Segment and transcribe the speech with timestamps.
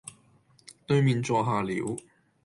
[0.87, 1.95] 對面坐下了，